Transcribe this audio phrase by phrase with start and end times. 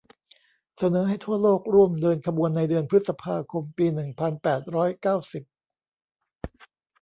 [0.77, 5.43] เสนอให้ทั่วโลกร่วมเดินขบวนในเดือนพฤษภาคมปีหนึ่งพันแปดร้อยเก้าสิบ